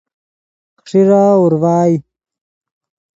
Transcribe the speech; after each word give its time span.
خݰیرا 0.85 1.23
اورڤائے 1.39 1.95